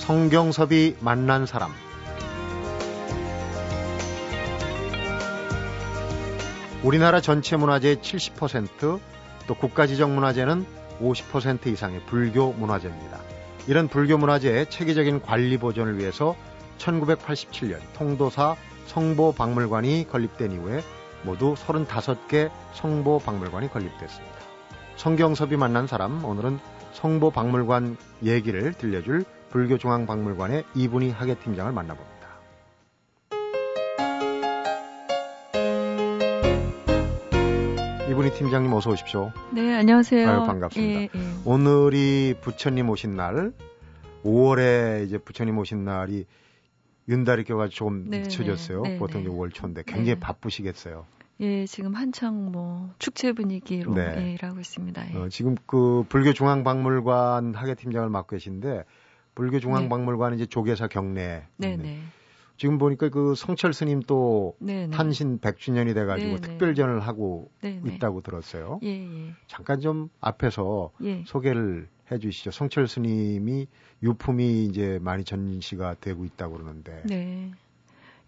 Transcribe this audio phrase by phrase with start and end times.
[0.00, 1.70] 성경섭이 만난 사람
[6.82, 10.64] 우리나라 전체 문화재의 70%또 국가지정 문화재는
[11.00, 13.20] 50% 이상의 불교 문화재입니다.
[13.68, 16.34] 이런 불교 문화재의 체계적인 관리 보존을 위해서
[16.78, 20.82] 1987년 통도사 성보박물관이 건립된 이후에
[21.22, 24.36] 모두 35개 성보박물관이 건립됐습니다.
[24.96, 26.58] 성경섭이 만난 사람 오늘은
[26.94, 32.20] 성보박물관 얘기를 들려줄 불교중앙박물관의 이분희 하계팀장을 만나봅니다.
[38.10, 39.32] 이분희 팀장님 어서 오십시오.
[39.52, 40.28] 네, 안녕하세요.
[40.28, 41.00] 아유, 반갑습니다.
[41.00, 41.08] 예, 예.
[41.44, 43.52] 오늘이 부처님 오신 날,
[44.24, 46.26] 5월에 이제 부처님 오신 날이
[47.08, 48.82] 윤달이 껴가지고 조금 네, 늦춰졌어요.
[48.82, 49.28] 네, 네, 보통 네.
[49.28, 50.20] 이제 월 초인데 굉장히 네.
[50.20, 51.06] 바쁘시겠어요.
[51.40, 54.14] 예, 지금 한창 뭐 축제 분위기로 네.
[54.18, 55.14] 예, 일하고 있습니다.
[55.14, 55.16] 예.
[55.16, 58.84] 어, 지금 그 불교 중앙박물관 하계 팀장을 맡고 계신데
[59.34, 61.44] 불교중앙박물관은 이제 조계사 경내.
[61.56, 62.00] 네, 네.
[62.56, 64.94] 지금 보니까 그 성철 스님 또 네, 네.
[64.94, 66.40] 탄신 100주년이 돼가지고 네, 네.
[66.40, 67.94] 특별전을 하고 네, 네.
[67.94, 68.80] 있다고 들었어요.
[68.82, 69.34] 예, 예.
[69.46, 71.24] 잠깐 좀 앞에서 예.
[71.26, 72.50] 소개를 해주시죠.
[72.50, 73.66] 성철 스님이
[74.02, 77.02] 유품이 이제 많이 전시가 되고 있다고 그러는데.
[77.06, 77.50] 네.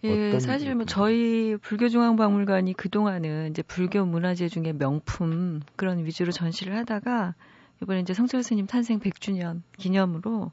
[0.05, 0.84] 예, 사실 뭐?
[0.86, 7.34] 저희 불교중앙박물관이 그동안은 이제 불교 문화재 중에 명품 그런 위주로 전시를 하다가
[7.83, 10.53] 이번에 이제 성철 스님 탄생 100주년 기념으로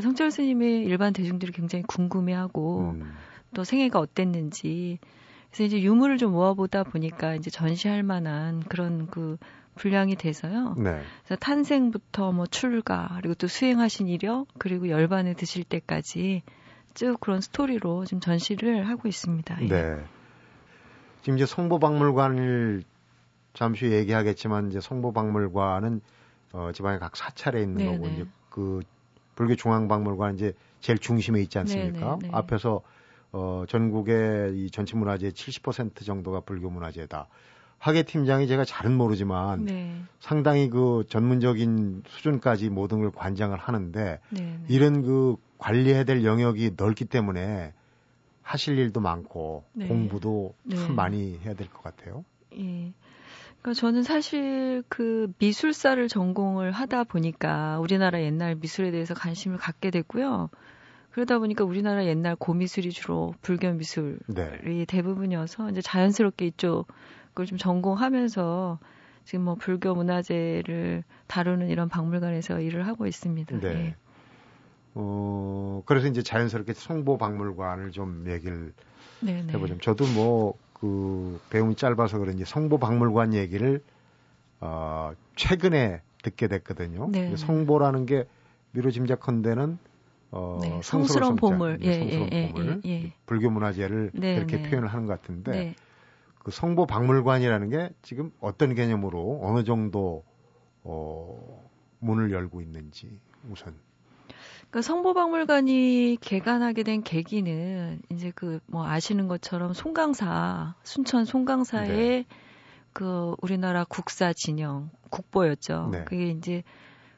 [0.00, 3.12] 성철 스님의 일반 대중들이 굉장히 궁금해하고 음,
[3.54, 4.98] 또 생애가 어땠는지
[5.48, 9.36] 그래서 이제 유물을 좀 모아보다 보니까 이제 전시할 만한 그런 그
[9.74, 10.74] 분량이 돼서요.
[10.76, 11.00] 네.
[11.24, 16.42] 그래서 탄생부터 뭐 출가 그리고 또 수행하신 이력 그리고 열반에 드실 때까지
[16.94, 19.62] 쭉 그런 스토리로 지금 전시를 하고 있습니다.
[19.62, 19.68] 예.
[19.68, 20.04] 네.
[21.22, 22.82] 지금 이제 성보박물관을
[23.52, 26.00] 잠시 얘기하겠지만 이제 성보박물관은
[26.52, 28.14] 어, 지방에 각 사찰에 있는 네, 거고 네.
[28.14, 28.80] 이제 그
[29.40, 32.18] 불교 중앙박물관 이제 제일 중심에 있지 않습니까?
[32.20, 32.28] 네, 네, 네.
[32.30, 32.82] 앞에서
[33.32, 37.26] 어, 전국의 이 전체 문화재의 70% 정도가 불교 문화재다.
[37.78, 44.40] 하계 팀장이 제가 잘은 모르지만 네, 상당히 그 전문적인 수준까지 모든 걸 관장을 하는데 네,
[44.40, 44.60] 네.
[44.68, 47.72] 이런 그 관리해야 될 영역이 넓기 때문에
[48.42, 49.86] 하실 일도 많고 네.
[49.88, 50.92] 공부도 참 네.
[50.92, 52.26] 많이 해야 될 것 같아요.
[52.58, 52.92] 예.
[53.62, 60.48] 그러니까 저는 사실 그 미술사를 전공을 하다 보니까 우리나라 옛날 미술에 대해서 관심을 갖게 됐고요.
[61.10, 64.84] 그러다 보니까 우리나라 옛날 고미술이 주로 불교 미술이 네.
[64.86, 68.78] 대부분이어서 이제 자연스럽게 이쪽을 좀 전공하면서
[69.24, 73.60] 지금 뭐 불교 문화재를 다루는 이런 박물관에서 일을 하고 있습니다.
[73.60, 73.68] 네.
[73.68, 73.96] 예.
[74.94, 78.72] 어, 그래서 이제 자연스럽게 성보 박물관을 좀 얘기를
[79.20, 79.52] 네, 네.
[79.52, 83.82] 해보자면 저도 뭐 그 배움이 짧아서 그런지 성보 박물관 얘기를
[84.60, 87.08] 어, 최근에 듣게 됐거든요.
[87.10, 87.36] 네.
[87.36, 88.26] 성보라는 게
[88.72, 89.78] 미로 짐작컨대는
[90.32, 91.78] 어, 네, 성스러운 보물.
[91.80, 92.80] 네, 예, 성스러운 예, 예, 보물.
[92.84, 93.12] 예, 예.
[93.26, 94.62] 불교 문화재를 네, 그렇게 네.
[94.62, 95.74] 표현을 하는 것 같은데 네.
[96.38, 100.24] 그 성보 박물관이라는 게 지금 어떤 개념으로 어느 정도
[100.82, 101.68] 어,
[101.98, 103.18] 문을 열고 있는지
[103.50, 103.74] 우선
[104.70, 112.24] 그러니까 성보박물관이 개관하게 된 계기는 이제 그 뭐 아시는 것처럼 송강사 순천 송강사의 네.
[112.92, 115.88] 그 우리나라 국사 진영 국보였죠.
[115.90, 116.04] 네.
[116.04, 116.62] 그게 이제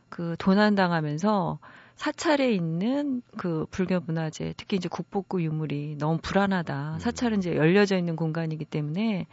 [0.09, 1.59] 그 도난당하면서
[1.97, 6.95] 사찰에 있는 그 불교 문화재 특히 이제 국보급 유물이 너무 불안하다.
[6.95, 6.99] 음.
[6.99, 9.27] 사찰은 이제 열려져 있는 공간이기 때문에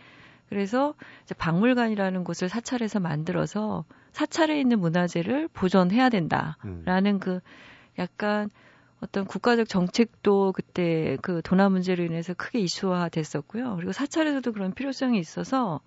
[0.49, 0.93] 그래서
[1.23, 6.57] 이제 박물관이라는 곳을 사찰에서 만들어서 사찰에 있는 문화재를 보존해야 된다.
[6.65, 6.81] 음.
[6.85, 7.39] 라는 그
[7.99, 8.49] 약간
[9.01, 13.75] 어떤 국가적 정책도 그때 그 도난 문제로 인해서 크게 이슈화 됐었고요.
[13.75, 15.79] 그리고 사찰에서도 그런 필요성이 있어서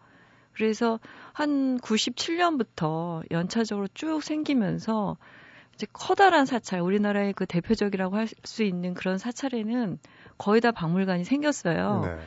[0.52, 0.98] 그래서
[1.32, 5.16] 한 97년부터 연차적으로 쭉 생기면서
[5.74, 9.98] 이제 커다란 사찰, 우리나라의 그 대표적이라고 할 수 있는 그런 사찰에는
[10.38, 12.02] 거의 다 박물관이 생겼어요.
[12.04, 12.18] 네.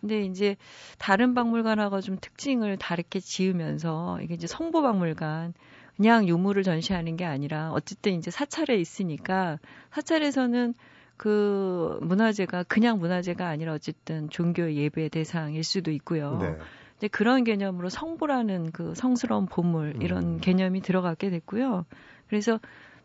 [0.00, 0.56] 근데 이제
[0.98, 5.54] 다른 박물관하고 좀 특징을 다르게 지으면서 이게 이제 성보 박물관
[5.96, 9.58] 그냥 유물을 전시하는 게 아니라 어쨌든 이제 사찰에 있으니까
[9.92, 10.74] 사찰에서는
[11.16, 16.38] 그 문화재가 그냥 문화재가 아니라 어쨌든 종교 예배 대상일 수도 있고요.
[16.38, 16.56] 네.
[16.96, 20.40] 이제 그런 개념으로 성보라는 그 성스러운 보물 이런 음.
[20.40, 21.84] 개념이 들어가게 됐고요.
[22.28, 22.58] 그래서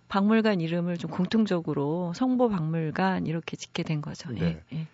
[0.08, 4.32] 박물관 이름을 좀 공통적으로 성보 박물관 이렇게 짓게 된 거죠.
[4.32, 4.64] 네.
[4.74, 4.88] 예, 예.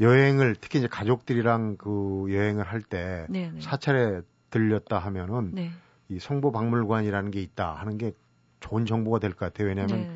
[0.00, 3.60] 여행을 특히 이제 가족들이랑 그 여행을 할때 네, 네.
[3.60, 5.70] 사찰에 들렸다 하면은 네.
[6.12, 8.12] 이 성보박물관이라는 게 있다 하는 게
[8.60, 9.68] 좋은 정보가 될 것 같아요.
[9.68, 10.08] 왜냐하면 네.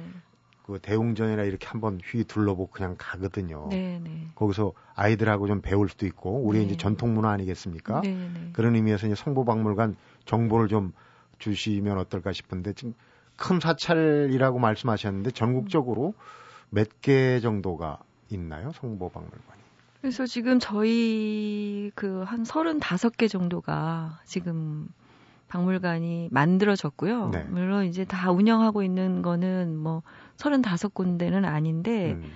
[0.65, 3.69] 그 대웅전이나 이렇게 한번 휘 둘러보고 그냥 가거든요.
[3.71, 4.29] 네, 네.
[4.35, 6.65] 거기서 아이들하고 좀 배울 수도 있고 우리 네.
[6.65, 8.01] 이제 전통 문화 아니겠습니까?
[8.03, 8.51] 네, 네.
[8.53, 10.93] 그런 의미에서 이제 성보박물관 정보를 좀
[11.39, 12.95] 주시면 어떨까 싶은데 지금
[13.37, 16.15] 큰 사찰이라고 말씀하셨는데 전국적으로
[16.71, 17.99] 몇 개 정도가
[18.31, 18.73] 있나요?
[18.73, 19.61] 성보박물관이?
[20.01, 24.89] 그래서 지금 저희 그 한 35개 정도가 지금
[25.49, 27.31] 박물관이 만들어졌고요.
[27.31, 27.45] 네.
[27.45, 30.03] 물론 이제 다 운영하고 있는 거는 뭐
[30.37, 32.31] 35군데는 아닌데 음.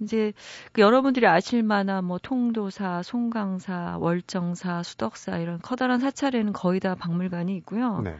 [0.00, 0.32] 이제
[0.72, 7.56] 그 여러분들이 아실 만한 뭐 통도사, 송강사, 월정사, 수덕사 이런 커다란 사찰에는 거의 다 박물관이
[7.58, 8.00] 있고요.
[8.00, 8.16] 네.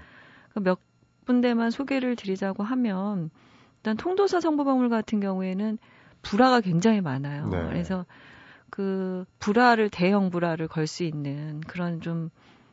[0.54, 0.78] 그몇
[1.26, 3.30] 군데만 소개를 드리자고 하면
[3.76, 5.78] 일단 통도사 성보박물 같은 경우에는
[6.22, 7.48] 불화가 굉장히 많아요.
[7.48, 7.64] 네.
[7.68, 8.06] 그래서
[8.70, 12.30] 그 불화를 대형 불화를 걸 수 있는 그런 좀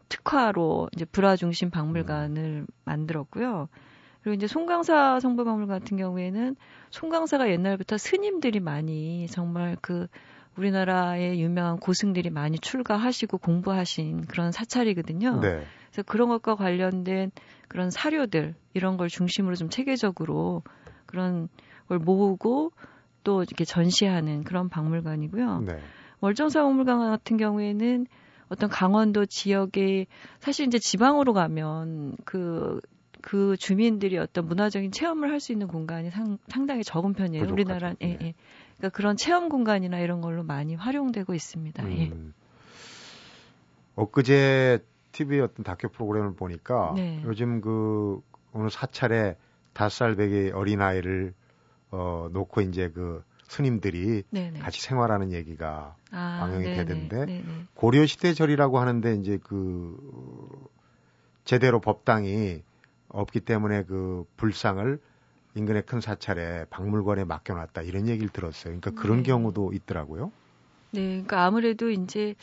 [0.10, 2.68] 특화로 이제 불화 중심 박물관을 음.
[2.84, 3.68] 만들었고요.
[4.22, 6.56] 그리고 이제 송강사 성보박물 같은 경우에는
[6.90, 10.08] 송강사가 옛날부터 스님들이 많이 정말 그
[10.58, 15.42] 우리나라의 유명한 고승들이 많이 출가하시고 공부하신 그런 사찰이거든요.
[15.42, 15.64] 네.
[15.92, 17.32] 그래서 그런 것과 관련된
[17.68, 20.64] 그런 사료들 이런 걸 중심으로 좀 체계적으로
[21.06, 21.50] 그런
[21.88, 22.72] 걸 모으고
[23.24, 25.62] 또 이렇게 전시하는 그런 박물관이고요.
[25.62, 25.80] 네.
[26.22, 28.08] 월정사 박물관 같은 경우에는
[28.50, 30.08] 어떤 강원도 지역에
[30.40, 32.80] 사실 이제 지방으로 가면 그그
[33.22, 37.46] 그 주민들이 어떤 문화적인 체험을 할 수 있는 공간이 상, 상당히 적은 편이에요.
[37.52, 38.18] 우리나라 예, 네.
[38.22, 38.34] 예.
[38.78, 41.84] 그러니까 그런 체험 공간이나 이런 걸로 많이 활용되고 있습니다.
[41.92, 42.08] 예.
[42.10, 42.34] 음.
[42.38, 42.46] 예.
[43.96, 47.22] 엊그제 TV 어떤 다큐 프로그램을 보니까 네.
[47.26, 48.22] 요즘 그
[48.54, 49.38] 어느 사찰에
[49.74, 51.34] 다섯 살 배기 어린 아이를
[51.92, 54.60] 어 놓고 이제 그 스님들이 네네.
[54.60, 56.76] 같이 생활하는 얘기가 아, 방영이 네네.
[56.76, 57.44] 되던데 네네.
[57.76, 59.98] 고려 시대 절이라고 하는데 이제 그
[61.44, 62.64] 제대로 법당이
[63.10, 65.00] 없기 때문에 그 불상을
[65.56, 68.78] 인근의 큰 사찰에 박물관에 맡겨놨다 이런 얘기를 들었어요.
[68.80, 69.24] 그러니까 그런 네.
[69.24, 70.32] 경우도 있더라고요.
[70.92, 72.36] 네, 그러니까 아무래도 이제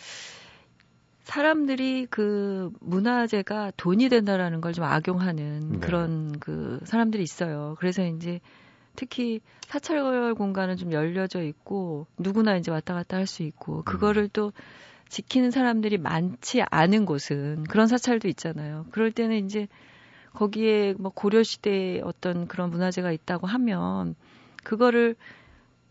[1.25, 5.79] 사람들이 그 문화재가 돈이 된다라는 걸 좀 악용하는 네.
[5.81, 7.77] 그런 그 사람들이 있어요.
[7.79, 8.41] 그래서 이제
[8.97, 14.29] 특히 사찰 공간은 좀 열려져 있고 누구나 이제 왔다 갔다 할 수 있고 그거를 음.
[14.33, 14.53] 또
[15.09, 18.87] 지키는 사람들이 많지 않은 곳은 그런 사찰도 있잖아요.
[18.91, 19.69] 그럴 때는 이제
[20.33, 24.15] 거기에 뭐 고려 시대의 어떤 그런 문화재가 있다고 하면
[24.65, 25.17] 그거를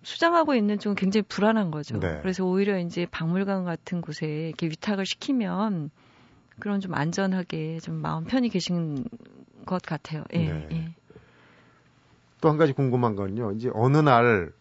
[0.04, 2.00] 수장하고 있는 좀 굉장히 불안한 거죠.
[2.00, 2.18] 네.
[2.22, 5.92] 그래서 오히려 이제 박물관 같은 곳에 이렇게 위탁을 시키면
[6.60, 9.06] 그런 좀 안전하게 좀 마음 편히 계신
[9.66, 10.24] 것 같아요.
[10.34, 10.40] 예.
[10.40, 10.68] 네.
[10.72, 10.96] 예.
[12.42, 13.52] 또 한 가지 궁금한 건요.
[13.54, 14.52] 이제 어느 날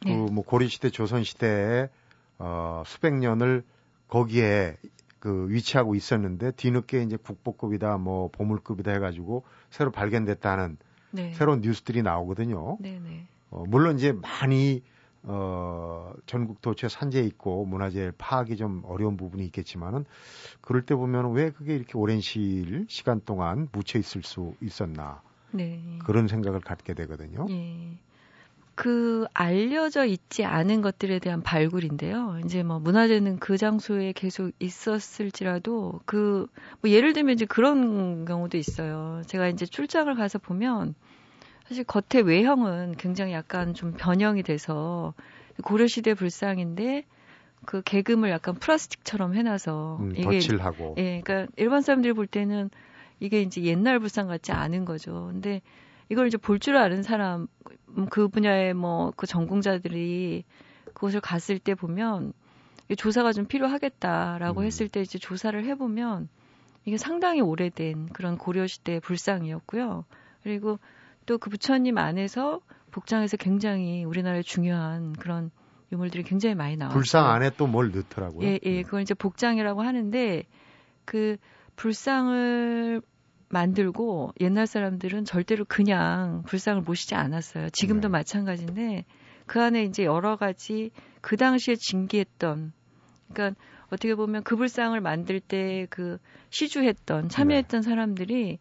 [0.00, 1.88] 그 뭐 고려 시대 조선 시대에
[2.38, 3.64] 어 수백 년을
[4.08, 4.76] 거기에
[5.18, 10.76] 그 위치하고 있었는데 뒤늦게 이제 국보급이다 뭐 보물급이다 해 가지고 새로 발견됐다는
[11.12, 11.32] 네.
[11.32, 12.76] 새로운 뉴스들이 나오거든요.
[12.80, 12.98] 네네.
[13.00, 13.26] 네.
[13.50, 14.82] 어, 물론 이제 많이
[15.22, 20.04] 어, 전국 도처에 산재 있고 문화재 파악이 좀 어려운 부분이 있겠지만은
[20.60, 25.22] 그럴 때 보면 왜 그게 이렇게 오랜 시일 시간 동안 묻혀 있을 수 있었나
[25.56, 25.98] 네.
[26.04, 27.46] 그런 생각을 갖게 되거든요.
[27.50, 27.98] 예.
[28.74, 32.40] 그 알려져 있지 않은 것들에 대한 발굴인데요.
[32.44, 36.46] 이제 뭐 문화재는 그 장소에 계속 있었을지라도 그
[36.82, 39.22] 뭐 예를 들면 이제 그런 경우도 있어요.
[39.26, 40.94] 제가 이제 출장을 가서 보면
[41.68, 45.14] 사실 겉에 외형은 굉장히 약간 좀 변형이 돼서
[45.64, 47.04] 고려시대 불상인데
[47.64, 52.70] 그 개금을 약간 플라스틱처럼 해놔서 음, 이게 덧칠하고 예, 그러니까 일반 사람들이 볼 때는
[53.20, 55.30] 이게 이제 옛날 불상 같지 않은 거죠.
[55.32, 55.62] 근데
[56.08, 57.46] 이걸 이제 볼 줄 아는 사람
[57.96, 60.44] 음, 그 분야의 뭐 그 전공자들이
[60.94, 62.32] 그곳을 갔을 때 보면
[62.96, 64.66] 조사가 좀 필요하겠다라고 음.
[64.66, 66.28] 했을 때 이제 조사를 해보면
[66.84, 70.04] 이게 상당히 오래된 그런 고려시대 불상이었고요.
[70.42, 70.78] 그리고
[71.26, 72.60] 또 그 부처님 안에서
[72.92, 75.50] 복장에서 굉장히 우리나라의 중요한 그런
[75.90, 76.94] 유물들이 굉장히 많이 나와요.
[76.94, 78.46] 불상 안에 또 뭘 넣더라고요.
[78.46, 78.70] 예, 예.
[78.70, 78.82] 네.
[78.82, 80.44] 그걸 이제 복장이라고 하는데
[81.04, 81.36] 그
[81.76, 83.00] 불상을
[83.48, 87.70] 만들고 옛날 사람들은 절대로 그냥 불상을 모시지 않았어요.
[87.70, 88.12] 지금도 네.
[88.12, 89.04] 마찬가지인데
[89.46, 90.90] 그 안에 이제 여러 가지
[91.20, 92.72] 그 당시에 징기했던
[93.32, 96.18] 그러니까 어떻게 보면 그 불상을 만들 때 그
[96.50, 97.84] 시주했던 참여했던 네.
[97.88, 98.58] 사람들이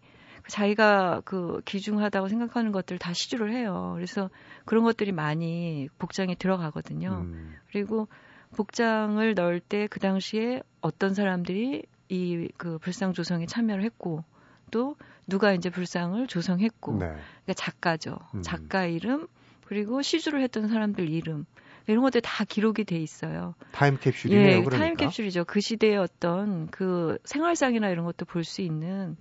[0.47, 3.93] 자기가 그 기중하다고 생각하는 것들 다 시주를 해요.
[3.95, 4.29] 그래서
[4.65, 7.23] 그런 것들이 많이 복장에 들어가거든요.
[7.25, 7.55] 음.
[7.71, 8.07] 그리고
[8.55, 14.23] 복장을 넣을 때 그 당시에 어떤 사람들이 이 그 불상 조성에 참여를 했고
[14.71, 14.95] 또
[15.27, 17.05] 누가 이제 불상을 조성했고 네.
[17.07, 18.17] 그러니까 작가죠.
[18.33, 18.41] 음.
[18.41, 19.27] 작가 이름
[19.65, 21.45] 그리고 시주를 했던 사람들 이름
[21.87, 23.53] 이런 것들 다 기록이 돼 있어요.
[23.71, 24.47] 타임캡슐이네요.
[24.47, 24.77] 예, 그러니까.
[24.77, 25.45] 타임캡슐이죠.
[25.45, 29.17] 그 시대의 어떤 그 생활상이나 이런 것도 볼 수 있는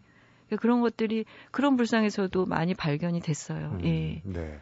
[0.60, 3.78] 그런 것들이 그런 불상에서도 많이 발견이 됐어요.
[3.80, 4.22] 음, 예.
[4.24, 4.60] 네.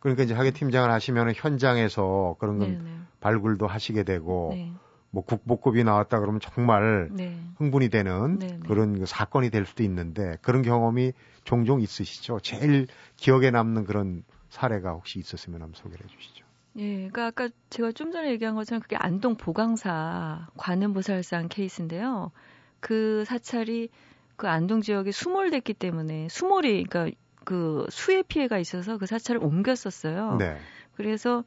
[0.00, 2.90] 그러니까 이제 하계 팀장을 하시면 현장에서 그런 건 네네.
[3.20, 4.72] 발굴도 하시게 되고 네.
[5.10, 7.36] 뭐 국보급이 나왔다 그러면 정말 네.
[7.56, 8.58] 흥분이 되는 네 네.
[8.66, 11.12] 그런 그 사건이 될 수도 있는데 그런 경험이
[11.44, 12.40] 종종 있으시죠.
[12.40, 12.86] 제일
[13.16, 16.44] 기억에 남는 그런 사례가 혹시 있었으면 한번 소개해 주시죠.
[16.76, 22.30] 예, 그러니까 아까 제가 좀 전에 얘기한 것처럼 그게 안동 보강사 관음보살상 케이스인데요.
[22.78, 23.90] 그 사찰이
[24.36, 30.36] 그 안동 지역에 수몰됐기 때문에 수몰이 그러니까 그 수해 피해가 있어서 그 사찰을 옮겼었어요.
[30.36, 30.56] 네.
[30.94, 31.44] 그래서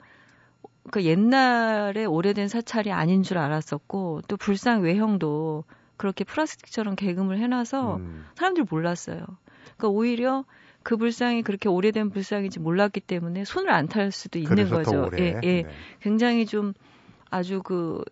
[0.91, 5.63] 그 옛날에 오래된 사찰이 아닌 줄 알았었고 또 불상 외형도
[5.97, 8.25] 그렇게 플라스틱처럼 개금을 해놔서 음.
[8.35, 9.25] 사람들이 몰랐어요.
[9.77, 10.45] 그러니까 오히려
[10.83, 15.09] 그 불상이 그렇게 오래된 불상인지 몰랐기 때문에 손을 안 탈 수도 있는 거죠.
[15.17, 15.63] 예, 예.
[15.63, 15.65] 네.
[16.01, 16.73] 굉장히 좀
[17.29, 18.03] 아주 그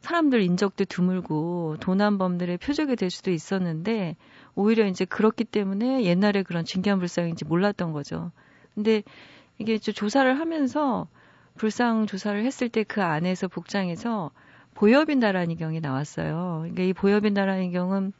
[0.00, 4.16] 사람들 인적도 드물고 도난범들의 표적이 될 수도 있었는데
[4.54, 8.30] 오히려 이제 그렇기 때문에 옛날에 그런 진기한 불상인지 몰랐던 거죠.
[8.74, 9.02] 근데
[9.58, 11.08] 이게 조사를 하면서
[11.56, 14.30] 불상 조사를 했을 때 그 안에서 복장에서
[14.74, 16.58] 보여빈 다라니 경이 나왔어요.
[16.62, 18.12] 그러니까 이 보여빈 다라니 경은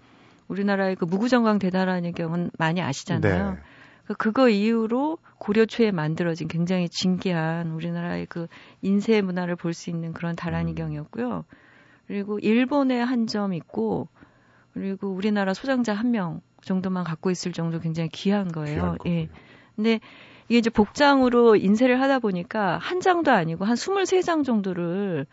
[0.49, 3.53] 우리나라의 그 무구정강 대다라니 경은 많이 아시잖아요.
[3.53, 3.59] 네.
[4.05, 8.49] 그러니까 그거 이후로 고려 초에 만들어진 굉장히 진기한 우리나라의 그
[8.83, 11.45] 인쇄 문화를 볼 수 있는 그런 다라니 경이었고요.
[12.09, 14.09] 그리고 일본에 한 점 있고
[14.75, 18.97] 그리고 우리나라 소장자 한 명 정도만 갖고 있을 정도 굉장히 귀한 거예요.
[19.07, 19.29] 예.
[19.77, 20.01] 근데
[20.51, 25.27] 이게 이제 복장으로 인쇄를 하다 보니까 한 장도 아니고 한 23장 정도를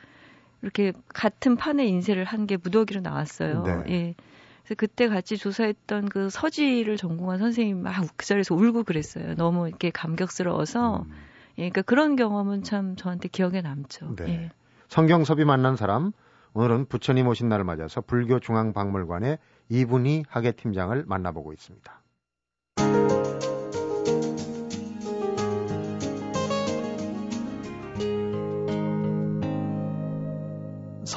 [0.61, 3.63] 이렇게 같은 판에 인쇄를 한 게 무더기로 나왔어요.
[3.63, 3.83] 네.
[3.89, 4.15] 예.
[4.63, 9.33] 그래서 그때 같이 조사했던 그 서지를 전공한 선생님 막그 자리에서 울고 그랬어요.
[9.35, 10.97] 너무 이렇게 감격스러워서.
[11.07, 11.11] 음.
[11.57, 14.15] 예, 그러니까 그런 경험은 참 저한테 기억에 남죠.
[14.17, 14.29] 네.
[14.29, 14.51] 예.
[14.87, 16.11] 성경섭이 만난 사람
[16.53, 22.01] 오늘은 부처님 오신 날을 맞아서 불교중앙박물관의 이분희 하계팀장을 만나보고 있습니다.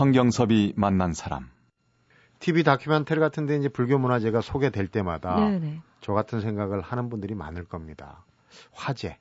[0.00, 1.50] 성경섭이 만난 사람.
[2.38, 5.82] TV 다큐멘터리 같은데 이제 불교 문화재가 소개될 때마다 네네.
[6.00, 8.24] 저 같은 생각을 하는 분들이 많을 겁니다.
[8.72, 9.18] 화재,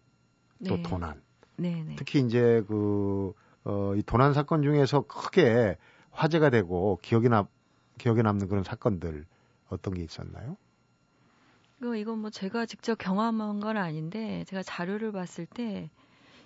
[0.65, 0.81] 또 네.
[0.83, 1.21] 도난.
[1.57, 1.97] 네네.
[1.97, 3.33] 특히 이제 그,
[3.65, 5.75] 어, 이 도난 사건 중에서 크게
[6.11, 7.47] 화제가 되고 기억에 남
[7.97, 9.25] 기억에 남는 그런 사건들
[9.67, 10.55] 어떤 게 있었나요?
[11.81, 15.89] 이거 이건 뭐 제가 직접 경험한 건 아닌데 제가 자료를 봤을 때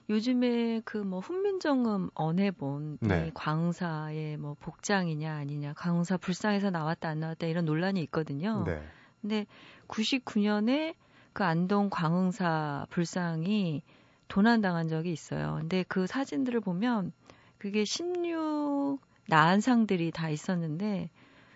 [0.09, 3.31] 요즘에 그 뭐 훈민정음 언해본 네.
[3.33, 8.63] 광사의 뭐 복장이냐 아니냐 광사 불상에서 나왔다 안 나왔다 이런 논란이 있거든요.
[8.65, 8.81] 네.
[9.21, 9.45] 근데
[9.87, 10.95] 99년에
[11.33, 13.83] 그 안동 광흥사 불상이
[14.27, 15.57] 도난당한 적이 있어요.
[15.59, 17.11] 근데 그 사진들을 보면
[17.57, 21.09] 그게 16 나한상들이 다 있었는데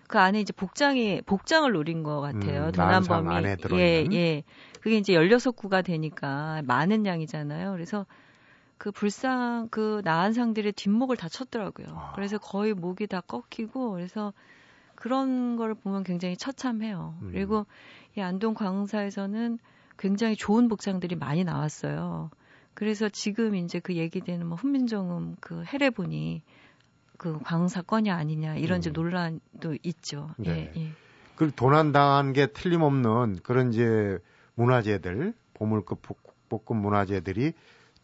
[0.08, 2.68] 그 안에 이제 복장이 복장을 노린 것 같아요.
[2.68, 4.44] 음, 도난범이 예, 예.
[4.80, 7.72] 그게 이제 16구가 되니까 많은 양이잖아요.
[7.74, 8.06] 그래서
[8.78, 11.88] 그 불상 그 나한 상들의 뒷목을 다 쳤더라고요.
[11.90, 12.12] 아.
[12.16, 14.34] 그래서 거의 목이 다 꺾이고 그래서
[14.96, 17.16] 그런 걸 보면 굉장히 처참해요.
[17.22, 17.30] 음.
[17.32, 17.66] 그리고
[18.16, 19.60] 이 안동 광사에서는
[19.98, 22.30] 굉장히 좋은 복장들이 많이 나왔어요.
[22.74, 26.44] 그래서 지금 이제 그 얘기되는 뭐 훈민정음 그 해례본이
[27.18, 28.94] 그 광사건이 아니냐 이런 음.
[28.94, 30.30] 논란도 있죠.
[30.38, 30.72] 네.
[30.76, 30.92] 예, 예.
[31.36, 34.20] 그 도난당한 게 틀림없는 그런 이제
[34.56, 36.02] 문화재들 보물급
[36.50, 37.54] 볶음 문화재들이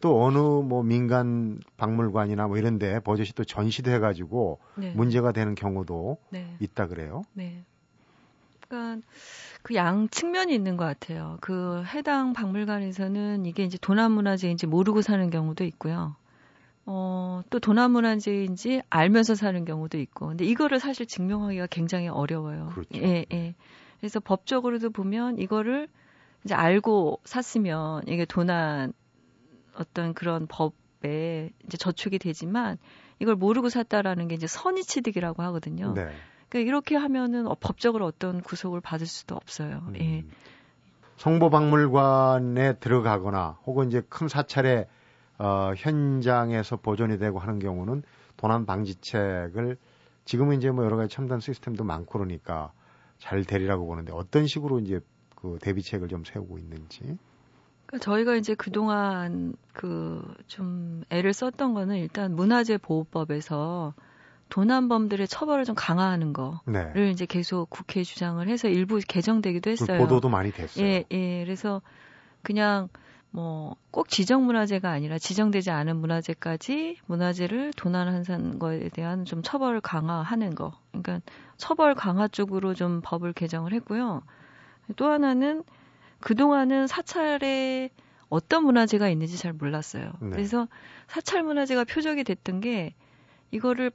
[0.04, 4.92] 또 어느 뭐 민간 박물관이나 뭐 이런데 버젓이 또 전시돼 가지고 네.
[4.94, 6.54] 문제가 되는 경우도 네.
[6.60, 7.22] 있다 그래요.
[7.32, 7.64] 네.
[8.68, 9.06] 그러니까
[9.62, 11.38] 그 양 측면이 있는 것 같아요.
[11.40, 16.16] 그 해당 박물관에서는 이게 이제 도난 문화재인지 모르고 사는 경우도 있고요.
[16.84, 20.28] 어, 또 도난문화재인지 알면서 사는 경우도 있고.
[20.28, 22.66] 근데 이거를 사실 증명하기가 굉장히 어려워요.
[22.74, 22.90] 그렇죠.
[22.96, 23.54] 예, 예.
[24.00, 25.88] 그래서 법적으로도 보면 이거를
[26.44, 28.92] 이제 알고 샀으면 이게 도난
[29.76, 32.78] 어떤 그런 법에 이제 저축이 되지만
[33.18, 35.92] 이걸 모르고 샀다라는 게 이제 선의취득이라고 하거든요.
[35.94, 36.08] 네.
[36.48, 39.82] 그러니까 이렇게 하면은 어, 법적으로 어떤 구속을 받을 수도 없어요.
[39.88, 39.96] 음.
[39.96, 40.24] 예.
[41.16, 44.88] 성보박물관에 들어가거나 혹은 이제 큰 사찰에
[45.38, 48.02] 어, 현장에서 보존이 되고 하는 경우는
[48.36, 49.76] 도난 방지책을
[50.24, 52.72] 지금은 이제 뭐 여러 가지 첨단 시스템도 많고 그러니까
[53.18, 55.00] 잘 되리라고 보는데 어떤 식으로 이제
[55.34, 57.18] 그 대비책을 좀 세우고 있는지.
[57.86, 63.94] 그러니까 저희가 이제 그동안 그 좀 애를 썼던 거는 일단 문화재 보호법에서
[64.50, 67.10] 도난범들의 처벌을 좀 강화하는 거를 네.
[67.10, 69.98] 이제 계속 국회에 주장을 해서 일부 개정되기도 했어요.
[69.98, 70.84] 보도도 많이 됐어요.
[70.84, 71.44] 예, 예.
[71.44, 71.82] 그래서
[72.42, 72.88] 그냥
[73.30, 80.56] 뭐 꼭 지정 문화재가 아니라 지정되지 않은 문화재까지 문화재를 도난한 거에 대한 좀 처벌 강화하는
[80.56, 80.72] 거.
[80.90, 81.20] 그러니까
[81.56, 84.22] 처벌 강화 쪽으로 좀 법을 개정을 했고요.
[84.96, 85.62] 또 하나는
[86.24, 87.90] 그동안은 사찰에
[88.30, 90.10] 어떤 문화재가 있는지 잘 몰랐어요.
[90.22, 90.30] 네.
[90.30, 90.68] 그래서
[91.06, 92.94] 사찰 문화재가 표적이 됐던 게
[93.50, 93.92] 이거를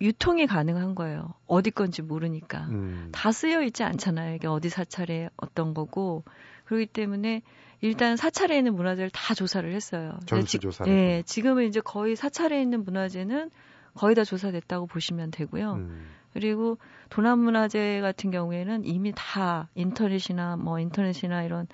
[0.00, 1.34] 유통이 가능한 거예요.
[1.46, 2.68] 어디 건지 모르니까.
[2.70, 3.10] 음.
[3.12, 4.36] 다 쓰여 있지 않잖아요.
[4.36, 6.24] 이게 어디 사찰에 어떤 거고.
[6.64, 7.42] 그렇기 때문에
[7.82, 10.18] 일단 사찰에 있는 문화재를 다 조사를 했어요.
[10.24, 10.90] 전수 조사를.
[10.90, 13.50] 네, 지금은 이제 거의 사찰에 있는 문화재는
[13.92, 15.74] 거의 다 조사됐다고 보시면 되고요.
[15.74, 16.06] 음.
[16.32, 16.78] 그리고
[17.10, 21.66] 도남 문화재 같은 경우에는 이미 다 인터넷이나 뭐 인터넷이나 이런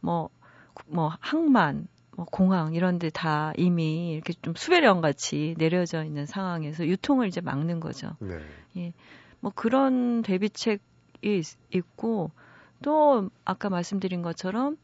[0.00, 0.30] 뭐뭐
[0.86, 6.86] 뭐 항만 뭐 공항 이런 데 다 이미 이렇게 좀 수배령 같이 내려져 있는 상황에서
[6.86, 8.16] 유통을 이제 막는 거죠.
[8.20, 8.38] 네.
[8.76, 8.92] 예.
[9.40, 12.30] 뭐 그런 대비책이 있고
[12.82, 14.76] 또 아까 말씀드린 것처럼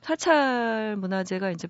[0.00, 1.68] 사찰 문화재가 이제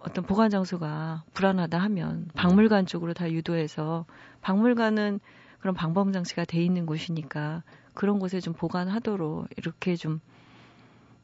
[0.00, 4.06] 어떤 보관 장소가 불안하다 하면 박물관 쪽으로 다 유도해서
[4.40, 5.20] 박물관은
[5.60, 7.62] 그런 방범 장치가 돼 있는 곳이니까
[7.94, 10.20] 그런 곳에 좀 보관하도록 이렇게 좀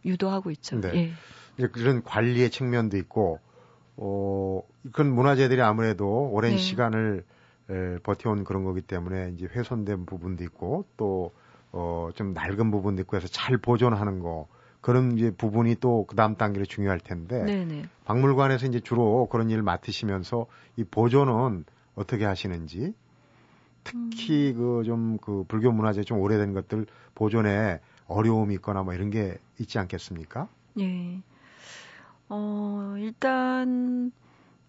[0.04, 0.80] 유도하고 있죠.
[0.80, 0.94] 네.
[0.94, 1.10] 예.
[1.56, 3.38] 이제 그런 관리의 측면도 있고
[3.96, 4.62] 어
[4.92, 6.56] 그런 문화재들이 아무래도 오랜 네.
[6.58, 7.24] 시간을
[7.70, 11.32] 에, 버텨온 그런 거기 때문에 이제 훼손된 부분도 있고 또
[11.72, 14.48] 어, 좀 낡은 부분도 있고 해서 잘 보존하는 거
[14.80, 17.84] 그런 이제 부분이 또 그 다음 단계로 중요할 텐데 네네.
[18.04, 21.64] 박물관에서 이제 주로 그런 일을 맡으시면서 이 보존은
[21.94, 22.92] 어떻게 하시는지
[23.84, 24.78] 특히 음.
[24.78, 30.48] 그좀그 그 불교 문화재 좀 오래된 것들 보존에 어려움이 있거나 뭐 이런 게 있지 않겠습니까?
[30.80, 31.20] 예.
[32.28, 34.10] 어, 일단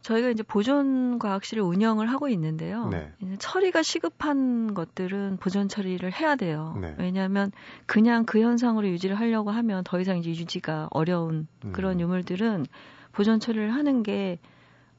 [0.01, 2.89] 저희가 이제 보존 과학실을 운영을 하고 있는데요.
[2.89, 3.11] 네.
[3.39, 6.77] 처리가 시급한 것들은 보존 처리를 해야 돼요.
[6.79, 6.93] 네.
[6.99, 7.51] 왜냐하면
[7.87, 11.71] 그냥 그 현상으로 유지를 하려고 하면 더 이상 이제 유지가 어려운 음.
[11.71, 12.67] 그런 유물들은
[13.13, 14.37] 보존 처리를 하는 게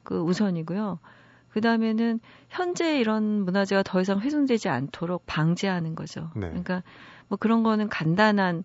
[0.07, 0.99] 그 우선이고요.
[1.57, 6.29] 그 다음에는 현재 이런 문화재가 더 이상 훼손되지 않도록 방지하는 거죠.
[6.35, 6.41] 네.
[6.49, 6.83] 그러니까
[7.29, 8.63] 뭐 그런 거는 간단한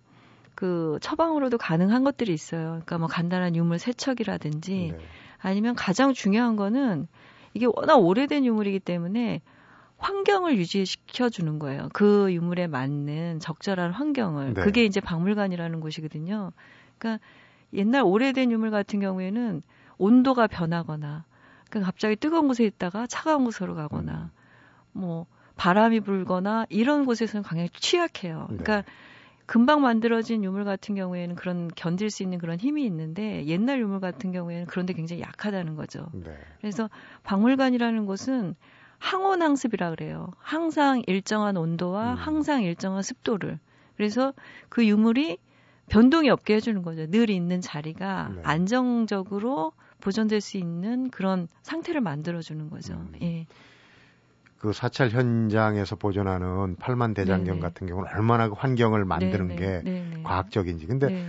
[0.55, 2.83] 그 처방으로도 가능한 것들이 있어요.
[2.85, 4.99] 그러니까 뭐 간단한 유물 세척이라든지 네.
[5.39, 7.09] 아니면 가장 중요한 거는
[7.55, 9.41] 이게 워낙 오래된 유물이기 때문에
[9.97, 11.89] 환경을 유지시켜 주는 거예요.
[11.95, 14.53] 그 유물에 맞는 적절한 환경을.
[14.53, 14.61] 네.
[14.61, 16.53] 그게 이제 박물관이라는 곳이거든요.
[16.99, 17.25] 그러니까
[17.73, 19.63] 옛날 오래된 유물 같은 경우에는
[19.97, 21.25] 온도가 변하거나
[21.73, 25.01] 그러니까 갑자기 뜨거운 곳에 있다가 차가운 곳으로 가거나 음.
[25.01, 28.45] 뭐 바람이 불거나 이런 곳에서는 굉장히 취약해요.
[28.49, 28.93] 그러니까 네.
[29.47, 34.33] 금방 만들어진 유물 같은 경우에는 그런 견딜 수 있는 그런 힘이 있는데 옛날 유물 같은
[34.33, 36.09] 경우에는 그런데 굉장히 약하다는 거죠.
[36.13, 36.37] 네.
[36.61, 36.91] 그래서
[37.23, 38.55] 박물관이라는 곳은
[38.99, 40.29] 항온 항습이라 그래요.
[40.39, 42.17] 항상 일정한 온도와 음.
[42.17, 43.59] 항상 일정한 습도를.
[43.97, 44.35] 그래서
[44.69, 45.39] 그 유물이
[45.89, 47.11] 변동이 없게 해주는 거죠.
[47.11, 48.43] 늘 있는 자리가 네.
[48.45, 52.95] 안정적으로 보존될 수 있는 그런 상태를 만들어주는 거죠.
[52.95, 53.13] 음.
[53.23, 53.47] 예.
[54.59, 57.61] 그 사찰 현장에서 보존하는 팔만 대장경 네네.
[57.61, 59.57] 같은 경우는 얼마나 그 환경을 만드는 네네.
[59.57, 60.23] 게 네네.
[60.23, 60.87] 과학적인지.
[60.87, 61.25] 근데 네네.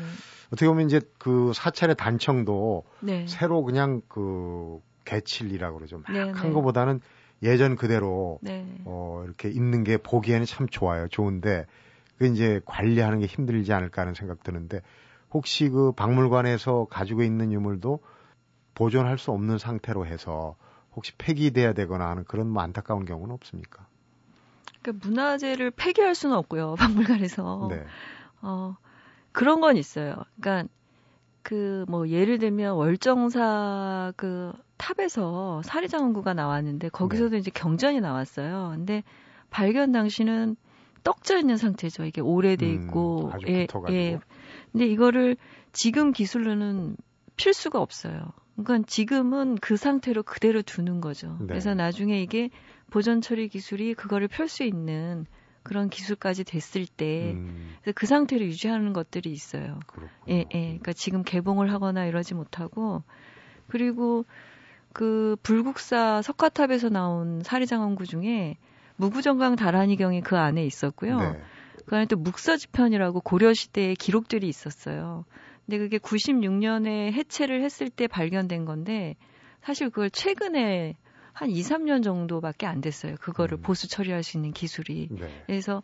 [0.48, 3.26] 어떻게 보면 이제 그 사찰의 단청도 네.
[3.28, 6.02] 새로 그냥 그 개칠이라고 그러죠.
[6.08, 7.02] 막한 거보다는
[7.42, 8.40] 예전 그대로
[8.86, 11.08] 어 이렇게 있는 게 보기에는 참 좋아요.
[11.08, 11.66] 좋은데
[12.18, 14.82] 그 이제 관리하는 게 힘들지 않을까 하는 생각 드는데
[15.32, 18.00] 혹시 그 박물관에서 가지고 있는 유물도
[18.76, 20.56] 보존할 수 없는 상태로 해서
[20.96, 23.86] 혹시 폐기돼야 되거나 하는 그런 뭐 안타까운 경우는 없습니까?
[24.82, 26.76] 그러니까 문화재를 폐기할 수는 없고요.
[26.80, 27.68] 박물관에서.
[27.70, 27.86] 네.
[28.42, 28.76] 어,
[29.32, 30.16] 그런 건 있어요.
[30.40, 30.70] 그러니까
[31.42, 37.38] 그 뭐 예를 들면 월정사 그 탑에서 사리장원구가 나왔는데 거기서도 네.
[37.38, 38.72] 이제 경전이 나왔어요.
[38.76, 39.04] 근데
[39.50, 40.56] 발견 당시는
[41.04, 42.06] 떡져 있는 상태죠.
[42.06, 44.20] 이게 오래돼 음, 있고 음, 예, 예.
[44.72, 45.36] 근데 이거를
[45.74, 46.96] 지금 기술로는
[47.36, 48.32] 필 수가 없어요.
[48.56, 51.38] 그러니까 지금은 그 상태로 그대로 두는 거죠.
[51.40, 51.48] 네.
[51.48, 52.50] 그래서 나중에 이게
[52.90, 55.26] 보존 처리 기술이 그거를 펼 수 있는
[55.64, 57.76] 그런 기술까지 됐을 때, 음.
[57.96, 59.80] 그 상태를 유지하는 것들이 있어요.
[59.88, 60.12] 그렇구나.
[60.30, 60.62] 예, 예.
[60.66, 63.02] 그러니까 지금 개봉을 하거나 이러지 못하고,
[63.68, 64.26] 그리고
[64.92, 68.58] 그 불국사 석가탑에서 나온 사리장원구 중에
[68.98, 71.18] 무구정강 다란이경이 그 안에 있었고요.
[71.18, 71.42] 네.
[71.86, 75.26] 그 안에 또 묵서지편이라고 고려시대의 기록들이 있었어요.
[75.66, 79.16] 근데 그게 96년에 해체를 했을 때 발견된 건데
[79.62, 80.96] 사실 그걸 최근에
[81.32, 83.16] 한 2, 3년 정도밖에 안 됐어요.
[83.20, 83.62] 그거를 음.
[83.62, 85.08] 보수 처리할 수 있는 기술이.
[85.12, 85.44] 네.
[85.48, 85.82] 그래서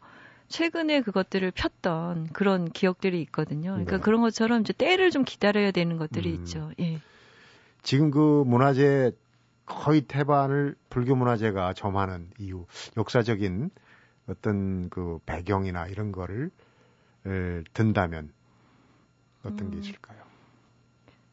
[0.48, 3.72] 최근에 그것들을 폈던 그런 기억들이 있거든요.
[3.72, 4.04] 그러니까 네.
[4.04, 6.36] 그런 것처럼 이제 때를 좀 기다려야 되는 것들이 음.
[6.36, 6.72] 있죠.
[6.80, 7.00] 예.
[7.82, 9.12] 지금 그 문화재
[9.65, 12.65] 거의 태반을 불교 문화재가 점하는 이유,
[12.98, 13.70] 역사적인
[14.28, 16.52] 어떤 그 배경이나 이런 거를
[17.26, 18.32] 에, 든다면
[19.43, 19.71] 어떤 음.
[19.71, 20.19] 게 있을까요?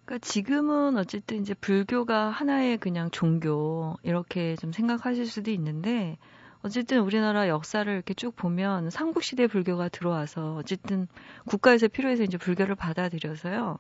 [0.04, 6.16] 그러니까 지금은 어쨌든 이제 불교가 하나의 그냥 종교 이렇게 좀 생각하실 수도 있는데
[6.62, 11.08] 어쨌든 우리나라 역사를 이렇게 쭉 보면 삼국 시대 불교가 들어와서 어쨌든
[11.46, 13.78] 국가에서 필요해서 이제 불교를 받아들여서요.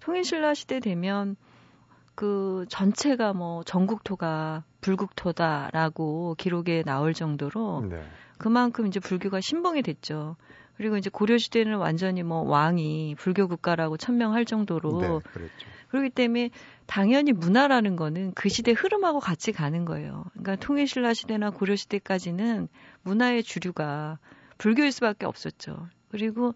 [0.00, 1.36] 통일신라 시대 되면
[2.14, 8.02] 그 전체가 뭐 전국토가 불국토다라고 기록에 나올 정도로 네.
[8.38, 10.36] 그만큼 이제 불교가 신봉이 됐죠.
[10.76, 15.68] 그리고 이제 고려 시대는 완전히 뭐 왕이 불교 국가라고 천명할 정도로 네, 그랬죠.
[15.88, 16.50] 그렇기 때문에
[16.86, 20.24] 당연히 문화라는 거는 그 시대 흐름하고 같이 가는 거예요.
[20.32, 22.68] 그러니까 통일신라 시대나 고려 시대까지는
[23.02, 24.18] 문화의 주류가
[24.58, 25.88] 불교일 수밖에 없었죠.
[26.10, 26.54] 그리고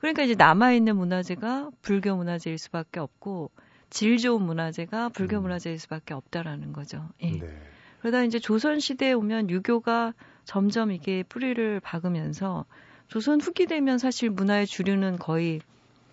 [0.00, 3.50] 그러니까 이제 남아 있는 문화재가 불교 문화재일 수밖에 없고
[3.90, 5.42] 질 좋은 문화재가 불교 음.
[5.42, 7.08] 문화재일 수밖에 없다라는 거죠.
[7.22, 7.30] 예.
[7.30, 7.62] 네.
[8.00, 12.64] 그러다 이제 조선 시대에 오면 유교가 점점 이게 뿌리를 박으면서
[13.10, 15.60] 조선 후기 되면 사실 문화의 주류는 거의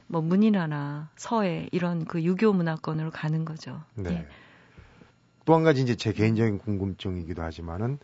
[0.08, 3.84] 뭐 문인화나 서예 이런 그 유교 문화권으로 가는 거죠.
[3.94, 4.12] 네.
[4.12, 4.28] 예.
[5.46, 8.00] 또한 가지 이제 제 개인적인 궁금증이기도 하지만은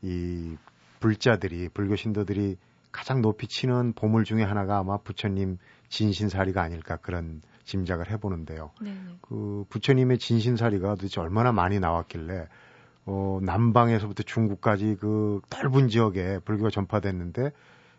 [0.00, 0.56] 이
[0.98, 2.56] 불자들이 불교 신도들이
[2.90, 5.58] 가장 높이 치는 보물 중에 하나가 아마 부처님
[5.90, 8.70] 진신사리가 아닐까 그런 짐작을 해보는데요.
[8.80, 9.18] 네, 네.
[9.20, 12.48] 그 부처님의 진신사리가 도대체 얼마나 많이 나왔길래
[13.04, 17.52] 어 남방에서부터 중국까지 그 넓은 지역에 불교가 전파됐는데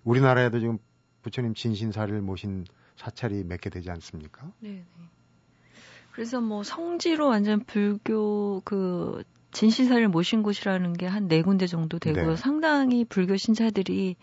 [0.03, 0.77] 우리나라에도 지금
[1.21, 4.51] 부처님 진신사리를 모신 사찰이 몇 개 되지 않습니까?
[4.59, 4.85] 네, 네.
[6.11, 12.31] 그래서 뭐 성지로 완전 불교 그 진신사를 모신 곳이라는 게 한 네 군데 정도 되고요.
[12.31, 12.35] 네.
[12.35, 14.15] 상당히 불교 신자들이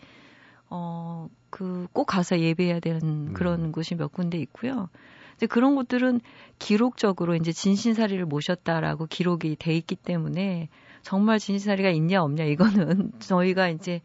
[0.69, 3.33] 어 그 꼭 가서 예배해야 되는 음.
[3.33, 4.89] 그런 곳이 몇 군데 있고요.
[5.37, 6.19] 이제 그런 곳들은
[6.59, 10.67] 기록적으로 이제 진신사리를 모셨다라고 기록이 돼 있기 때문에
[11.03, 14.01] 정말 진신사리가 있냐 없냐 이거는 저희가 이제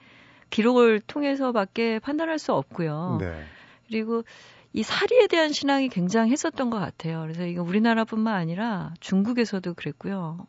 [0.52, 3.18] 기록을 통해서밖에 판단할 수 없고요.
[3.20, 3.44] 네.
[3.88, 4.22] 그리고
[4.72, 7.20] 이 사리에 대한 신앙이 굉장했었던 것 같아요.
[7.22, 10.46] 그래서 이거 우리나라뿐만 아니라 중국에서도 그랬고요.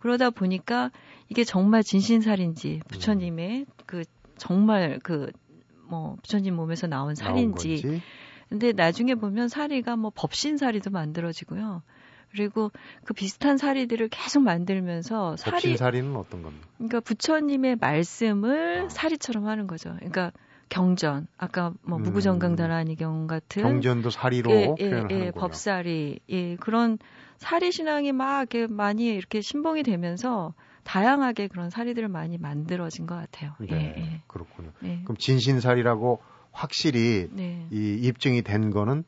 [0.00, 0.90] 그러다 보니까
[1.28, 4.02] 이게 정말 진신살인지 부처님의 그
[4.36, 5.30] 정말 그
[5.92, 8.00] 뭐 부처님 몸에서 나온 살인지.
[8.48, 11.82] 근데 나중에 보면 사리가 뭐 법신사리도 만들어지고요.
[12.32, 12.72] 그리고
[13.04, 16.66] 그 비슷한 사리들을 계속 만들면서 사리 법신사리는 어떤 겁니까?
[16.78, 18.88] 그러니까 부처님의 말씀을 아.
[18.88, 19.94] 사리처럼 하는 거죠.
[19.96, 20.32] 그러니까
[20.70, 22.02] 경전 아까 뭐 음.
[22.04, 25.24] 무구정강다라니경 같은 경전도 사리로 예, 예, 표현하는군요.
[25.24, 26.98] 예, 법사리 예, 그런
[27.36, 33.52] 사리 신앙이 막 이렇게 많이 이렇게 신봉이 되면서 다양하게 그런 사리들을 많이 만들어진 것 같아요.
[33.60, 34.70] 네, 예, 예, 그렇군요.
[34.84, 35.02] 예.
[35.04, 36.20] 그럼 진신사리라고
[36.52, 37.66] 확실히 네.
[37.70, 39.04] 이 입증이 된 거는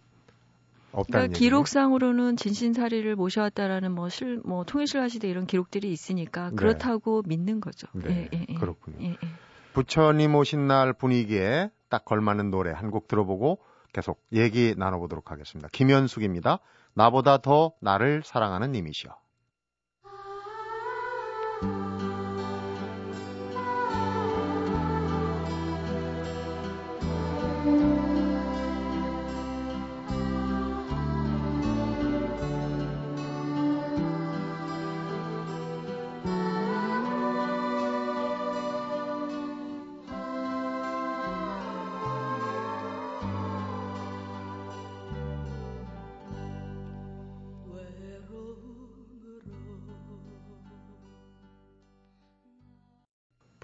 [0.95, 1.39] 없다는 그러니까.
[1.39, 6.57] 기록상으로는 진신사리를 모셔왔다라는 뭐 실, 뭐 통일신라 시대 이런 기록들이 있으니까 네.
[6.57, 7.87] 그렇다고 믿는 거죠.
[7.93, 8.55] 네, 예, 예, 예.
[8.55, 8.97] 그렇군요.
[9.01, 9.19] 예, 예.
[9.73, 13.59] 부처님 오신 날 분위기에 딱 걸맞는 노래 한 곡 들어보고
[13.93, 15.69] 계속 얘기 나눠보도록 하겠습니다.
[15.73, 16.59] 김현숙입니다.
[16.95, 19.11] 나보다 더 나를 사랑하는 님이시여.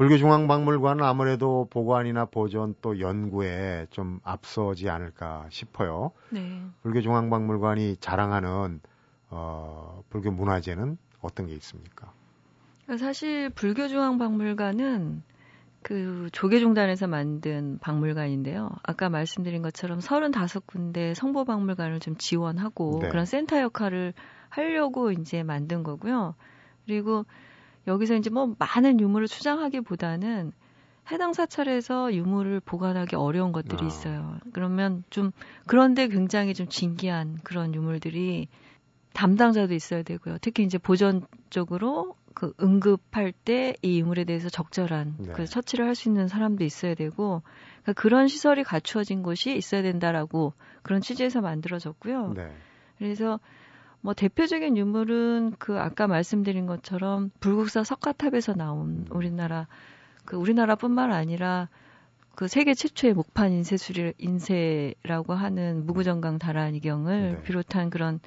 [0.00, 6.12] 불교중앙박물관은 아무래도 보관이나 보존 또 연구에 좀 앞서지 않을까 싶어요.
[6.30, 6.62] 네.
[6.82, 8.80] 불교중앙박물관이 자랑하는
[9.28, 12.10] 어, 불교 문화재는 어떤 게 있습니까?
[12.98, 15.22] 사실 불교중앙박물관은
[15.82, 18.70] 그 조계종단에서 만든 박물관인데요.
[18.82, 23.08] 아까 말씀드린 것처럼 35군데 성보박물관을 좀 지원하고 네.
[23.10, 24.14] 그런 센터 역할을
[24.48, 26.36] 하려고 이제 만든 거고요.
[26.86, 27.26] 그리고
[27.90, 30.52] 여기서 이제 뭐 많은 유물을 추장하기보다는
[31.10, 33.86] 해당 사찰에서 유물을 보관하기 어려운 것들이 아.
[33.86, 34.38] 있어요.
[34.52, 35.32] 그러면 좀
[35.66, 38.48] 그런데 굉장히 좀 진기한 그런 유물들이
[39.12, 40.38] 담당자도 있어야 되고요.
[40.40, 45.32] 특히 이제 보존 쪽으로 그 응급할 때 이 유물에 대해서 적절한 네.
[45.32, 47.42] 그 처치를 할 수 있는 사람도 있어야 되고
[47.82, 52.34] 그러니까 그런 시설이 갖추어진 곳이 있어야 된다라고 그런 취지에서 만들어졌고요.
[52.34, 52.54] 네.
[52.98, 53.40] 그래서
[54.02, 59.06] 뭐 대표적인 유물은 그 아까 말씀드린 것처럼 불국사 석가탑에서 나온 음.
[59.10, 59.66] 우리나라
[60.24, 61.68] 그 우리나라뿐만 아니라
[62.34, 67.42] 그 세계 최초의 목판 인쇄술이 인쇄라고 하는 무구정강 다라니경을 네.
[67.42, 68.20] 비롯한 그런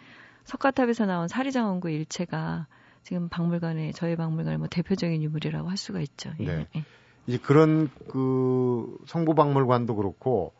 [0.43, 2.67] 석가탑에서 나온 사리장원구 일체가
[3.01, 6.31] 지금 박물관에 저희 박물관의 뭐 대표적인 유물이라고 할 수가 있죠.
[6.39, 6.67] 예, 네.
[6.75, 6.83] 예.
[7.25, 10.53] 이제 그런 그 성보박물관도 그렇고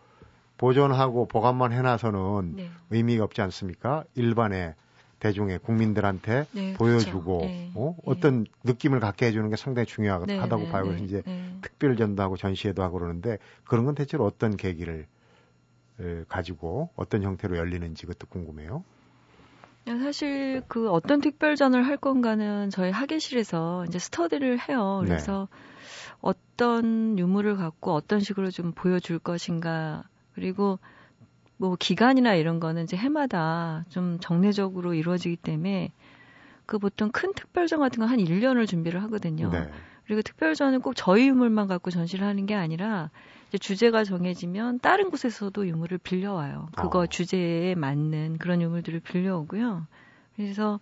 [0.58, 2.70] 보존하고 보관만 해놔서는 네.
[2.90, 4.04] 의미가 없지 않습니까?
[4.16, 4.76] 일반의
[5.24, 7.54] 대중의 국민들한테 네, 보여주고 그렇죠.
[7.54, 7.96] 예, 어?
[7.98, 8.02] 예.
[8.06, 10.84] 어떤 느낌을 갖게 해주는 게 상당히 중요하다고 네, 봐요.
[10.84, 11.58] 네, 그래서 이제 네.
[11.62, 15.08] 특별 전도 하고 전시회도 하고 그러는데 그런 건 대체로 어떤 계기를
[16.02, 18.84] 에, 가지고 어떤 형태로 열리는지 그것도 궁금해요.
[19.86, 25.00] 사실 그 어떤 특별전을 할 건가는 저희 학예실에서 이제 스터디를 해요.
[25.04, 25.10] 네.
[25.10, 25.48] 그래서
[26.20, 30.04] 어떤 유물을 갖고 어떤 식으로 좀 보여줄 것인가
[30.36, 30.80] 그리고
[31.58, 35.92] 뭐 기간이나 이런 거는 이제 해마다 좀 정례적으로 이루어지기 때문에
[36.66, 39.50] 그 보통 큰 특별전 같은 거 한 1년을 준비를 하거든요.
[39.50, 39.70] 네.
[40.06, 43.10] 그리고 특별전은 꼭 저희 유물만 갖고 전시를 하는 게 아니라
[43.48, 46.68] 이제 주제가 정해지면 다른 곳에서도 유물을 빌려와요.
[46.76, 47.06] 그거 어.
[47.06, 49.88] 주제에 맞는 그런 유물들을 빌려오고요.
[50.36, 50.80] 그래서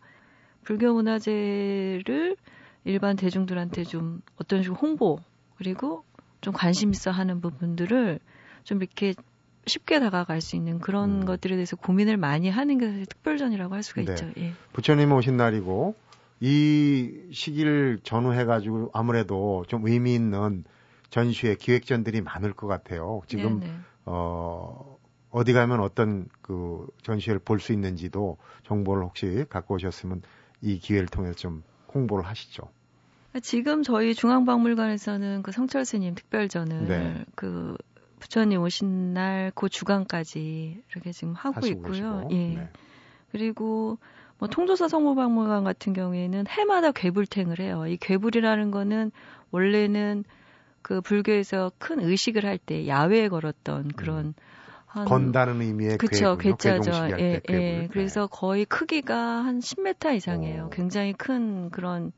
[0.63, 2.35] 불교 문화재를
[2.83, 5.19] 일반 대중들한테 좀 어떤 식으로 홍보
[5.57, 6.03] 그리고
[6.41, 8.19] 좀 관심 있어 하는 부분들을
[8.63, 9.13] 좀 이렇게
[9.67, 11.25] 쉽게 다가갈 수 있는 그런 음.
[11.25, 14.11] 것들에 대해서 고민을 많이 하는 게 사실 특별전이라고 할 수가 네.
[14.11, 14.29] 있죠.
[14.37, 14.53] 예.
[14.73, 15.95] 부처님 오신 날이고
[16.39, 20.63] 이 시기를 전후해가지고 아무래도 좀 의미 있는
[21.09, 23.21] 전시회 기획전들이 많을 것 같아요.
[23.27, 23.73] 지금 네네.
[24.05, 24.97] 어
[25.29, 30.23] 어디 가면 어떤 그 전시회를 볼 수 있는지도 정보를 혹시 갖고 오셨으면
[30.61, 32.63] 이 기회를 통해서 좀 홍보를 하시죠.
[33.43, 37.25] 지금 저희 중앙박물관에서는 그 성철 스님 특별전을 네.
[37.35, 37.77] 그
[38.21, 42.27] 부처님 오신 날 그 주간까지 이렇게 지금 하고 있고요.
[42.27, 42.27] 계시고.
[42.31, 42.35] 예.
[42.55, 42.69] 네.
[43.31, 43.97] 그리고
[44.37, 47.85] 뭐 통조사 성모박물관 같은 경우에는 해마다 괴불탱을 해요.
[47.87, 49.11] 이 괴불이라는 거는
[49.51, 50.23] 원래는
[50.81, 54.33] 그 불교에서 큰 의식을 할 때 야외에 걸었던 그런 음.
[54.87, 56.91] 한, 건다는 의미의 그쵸, 괴자죠.
[57.19, 57.87] 예, 예.
[57.91, 60.65] 그래서 거의 크기가 한 10m 이상이에요.
[60.65, 60.69] 오.
[60.69, 62.11] 굉장히 큰 그런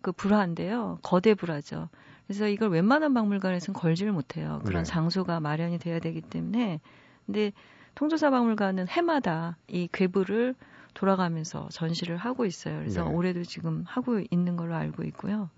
[0.00, 0.98] 그 불화인데요.
[1.02, 1.88] 거대 불화죠.
[2.30, 4.60] 그래서 이걸 웬만한 박물관에서는 걸지를 못해요.
[4.64, 4.88] 그런 네.
[4.88, 6.78] 장소가 마련이 돼야 되기 때문에.
[7.26, 7.50] 근데
[7.96, 10.54] 통조사 박물관은 해마다 이 괴불을
[10.94, 12.78] 돌아가면서 전시를 하고 있어요.
[12.78, 13.10] 그래서 네.
[13.10, 15.50] 올해도 지금 하고 있는 걸로 알고 있고요.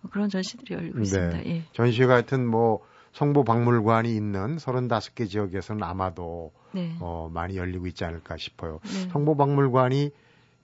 [0.00, 1.02] 뭐 그런 전시들이 열리고 네.
[1.02, 1.46] 있습니다.
[1.46, 1.64] 예.
[1.72, 2.78] 전시 같은 뭐
[3.10, 6.96] 성보 박물관이 있는 35개 지역에서는 아마도 네.
[7.00, 8.78] 어, 많이 열리고 있지 않을까 싶어요.
[8.84, 9.08] 네.
[9.10, 10.12] 성보 박물관이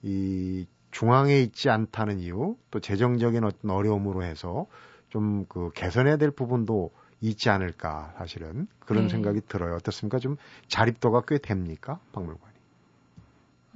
[0.03, 4.67] 이 중앙에 있지 않다는 이유, 또 재정적인 어떤 어려움으로 해서
[5.15, 9.09] 좀 그 개선해야 될 부분도 있지 않을까 사실은 그런 네.
[9.09, 9.75] 생각이 들어요.
[9.75, 10.19] 어떻습니까?
[10.19, 10.35] 좀
[10.67, 11.99] 자립도가 꽤 됩니까?
[12.11, 12.55] 박물관이?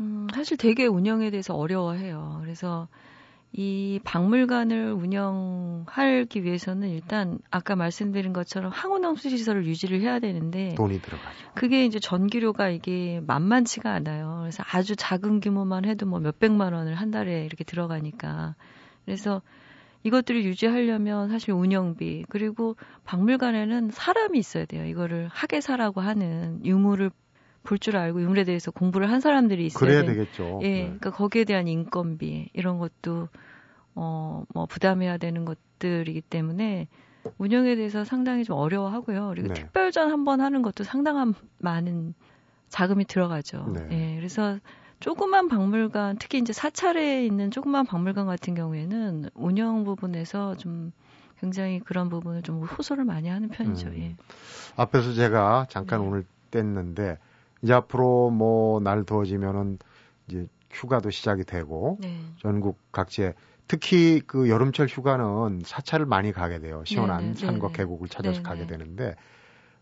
[0.01, 2.39] 음, 사실 되게 운영에 대해서 어려워해요.
[2.41, 2.89] 그래서
[3.53, 11.51] 이 박물관을 운영하기 위해서는 일단 아까 말씀드린 것처럼 항온항 수시설을 유지를 해야 되는데 돈이 들어가죠.
[11.55, 14.39] 그게 이제 전기료가 이게 만만치가 않아요.
[14.41, 18.55] 그래서 아주 작은 규모만 해도 뭐 몇백만 원을 한 달에 이렇게 들어가니까
[19.05, 19.41] 그래서
[20.03, 24.85] 이것들을 유지하려면 사실 운영비 그리고 박물관에는 사람이 있어야 돼요.
[24.85, 27.11] 이거를 학예사라고 하는 유물을
[27.63, 30.59] 볼 줄 알고 유물에 대해서 공부를 한 사람들이 있어야 그래야 되겠죠.
[30.63, 30.81] 예, 네.
[30.83, 33.27] 그러니까 거기에 대한 인건비 이런 것도
[33.95, 36.87] 어 뭐 부담해야 되는 것들이기 때문에
[37.37, 39.27] 운영에 대해서 상당히 좀 어려워하고요.
[39.35, 39.53] 그리고 네.
[39.55, 42.13] 특별전 한 번 하는 것도 상당한 많은
[42.69, 43.73] 자금이 들어가죠.
[43.75, 43.87] 네.
[43.91, 44.57] 예, 그래서
[44.99, 50.91] 조그만 박물관, 특히 이제 사찰에 있는 조그만 박물관 같은 경우에는 운영 부분에서 좀
[51.39, 53.87] 굉장히 그런 부분을 좀 호소를 많이 하는 편이죠.
[53.89, 53.95] 음.
[53.97, 54.15] 예.
[54.75, 56.07] 앞에서 제가 잠깐 네.
[56.07, 57.17] 오늘 뗐는데
[57.61, 59.79] 이제 앞으로 뭐 날 더워지면은
[60.27, 62.19] 이제 휴가도 시작이 되고 네.
[62.41, 63.33] 전국 각지에
[63.67, 66.83] 특히 그 여름철 휴가는 사찰을 많이 가게 돼요.
[66.85, 67.73] 시원한 네네, 산과 네네.
[67.73, 68.41] 계곡을 찾아서.
[68.43, 69.15] 가게 되는데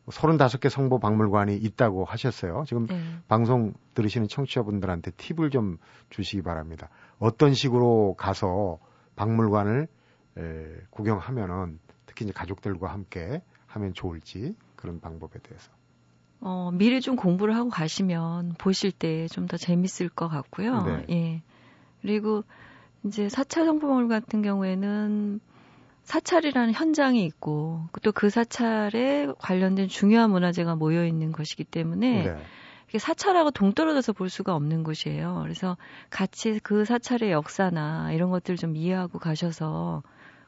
[0.08, 2.64] 35개 성보 박물관이 있다고 하셨어요.
[2.68, 3.00] 지금 네.
[3.28, 5.78] 방송 들으시는 청취자분들한테 팁을 좀
[6.10, 6.90] 주시기 바랍니다.
[7.20, 8.80] 어떤 식으로 가서
[9.16, 9.88] 박물관을
[10.38, 10.42] 에,
[10.92, 15.72] 구경하면은 특히 이제 가족들과 함께 하면 좋을지 그런 방법에 대해서.
[16.40, 20.84] 어, 미리 좀 공부를 하고 가시면 보실 때 좀 더 재밌을 것 같고요.
[20.84, 21.06] 네.
[21.10, 21.42] 예.
[22.02, 22.44] 그리고
[23.04, 25.40] 이제 사찰 성보박물관 같은 경우에는
[26.08, 32.98] 사찰이라는 현장이 있고 또 그 사찰에 관련된 중요한 문화재가 모여 있는 것이기 때문에 네.
[32.98, 35.42] 사찰하고 동떨어져서 볼 수가 없는 곳이에요.
[35.44, 35.76] 그래서
[36.10, 40.02] 같이 그 사찰의 역사나 이런 것들 좀 이해하고 가셔서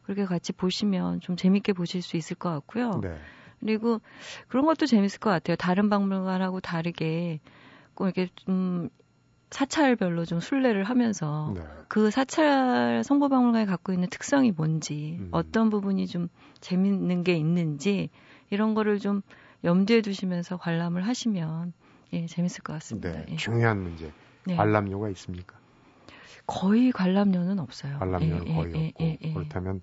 [0.04, 3.02] 그렇게 같이 보시면 좀 재밌게 보실 수 있을 것 같고요.
[3.04, 3.20] 네.
[3.60, 4.00] 그리고
[4.48, 5.58] 그런 것도 재밌을 것 같아요.
[5.58, 7.42] 다른 박물관하고 다르게
[7.94, 8.90] 꼭 이렇게 좀
[9.52, 11.62] 사찰별로 좀 순례를 하면서 네.
[11.88, 15.30] 그 사찰 성보박물관이 갖고 있는 특성이 뭔지 음.
[15.32, 16.30] 어떤 부분이 좀
[16.62, 18.10] 재밌는 게 있는지
[18.50, 19.22] 이런 거를 좀
[19.64, 21.74] 염두에 두시면서 관람을 하시면
[22.14, 23.12] 예, 재밌을 것 같습니다.
[23.12, 23.36] 네, 예.
[23.36, 24.12] 중요한 문제.
[24.46, 24.56] 네.
[24.56, 25.58] 관람료가 있습니까?
[26.46, 28.00] 거의 관람료는 없어요.
[28.00, 29.82] 관람료는 예, 예 거의 예, 없고 예, 그렇다면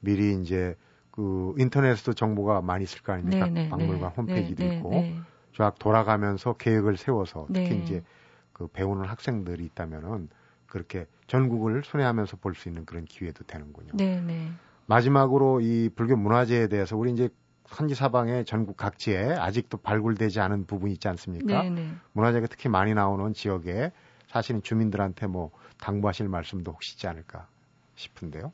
[0.00, 0.76] 미리 이제
[1.10, 3.46] 그 인터넷에도 정보가 많이 있을 거 아닙니까?
[3.46, 4.14] 네, 네, 박물관 네.
[4.16, 5.04] 홈페이지도 네, 있고
[5.56, 8.02] 쫙 돌아가면서 계획을 세워서 특히 이제
[8.54, 10.30] 그 배우는 학생들이 있다면은
[10.66, 13.90] 그렇게 전국을 순회하면서 볼 수 있는 그런 기회도 되는군요.
[13.92, 14.50] 네, 네.
[14.86, 17.28] 마지막으로 이 불교 문화재에 대해서 우리 이제
[17.66, 21.62] 현지 사방에 전국 각지에 아직도 발굴되지 않은 부분이 있지 않습니까?
[21.62, 21.90] 네, 네.
[22.12, 23.92] 문화재가 특히 많이 나오는 지역에
[24.28, 27.48] 사실은 주민들한테 뭐 당부하실 말씀도 혹시 있지 않을까
[27.96, 28.52] 싶은데요.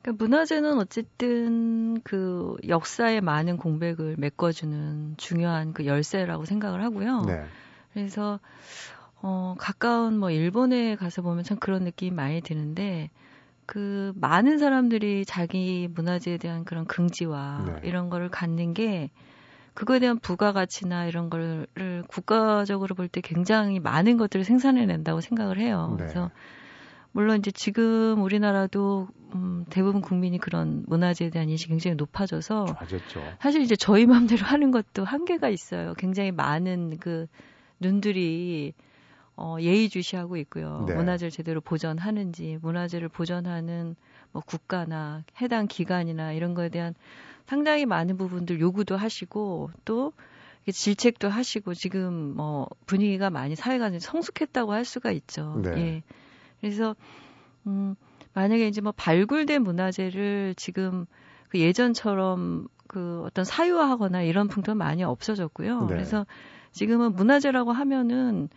[0.00, 7.22] 그러니까 문화재는 어쨌든 그 역사의 많은 공백을 메꿔주는 중요한 그 열쇠라고 생각을 하고요.
[7.26, 7.44] 네.
[7.92, 8.40] 그래서
[9.20, 13.10] 어 가까운 뭐 일본에 가서 보면 참 그런 느낌이 많이 드는데
[13.66, 17.88] 그 많은 사람들이 자기 문화재에 대한 그런 긍지와 네.
[17.88, 19.10] 이런 거를 갖는 게
[19.74, 21.66] 그거에 대한 부가가치나 이런 거를
[22.08, 25.88] 국가적으로 볼 때 굉장히 많은 것들을 생산해낸다고 생각을 해요.
[25.92, 25.96] 네.
[26.04, 26.30] 그래서
[27.12, 33.22] 물론 이제 지금 우리나라도 음, 대부분 국민이 그런 문화재에 대한 인식이 굉장히 높아져서 좋아졌죠.
[33.40, 34.04] 사실 이제 저희
[34.36, 35.94] 마음대로 하는 것도 한계가 있어요.
[35.94, 37.26] 굉장히 많은 그
[37.82, 38.72] 눈들이
[39.36, 40.84] 어, 예의주시하고 있고요.
[40.86, 40.94] 네.
[40.94, 43.96] 문화재를 제대로 보존하는지, 문화재를 보존하는
[44.30, 46.94] 뭐 국가나 해당 기관이나 이런 거에 대한
[47.46, 50.12] 상당히 많은 부분들 요구도 하시고 또
[50.70, 55.60] 질책도 하시고 지금 뭐 분위기가 많이 사회가 성숙했다고 할 수가 있죠.
[55.62, 55.70] 네.
[55.76, 56.02] 예.
[56.60, 56.94] 그래서
[57.66, 57.96] 음
[58.34, 61.06] 만약에 이제 뭐 발굴된 문화재를 지금
[61.48, 65.80] 그 예전처럼 그 어떤 사유화하거나 이런 풍토는 많이 없어졌고요.
[65.80, 65.86] 네.
[65.86, 66.26] 그래서
[66.72, 68.48] 지금은 문화재라고 하면은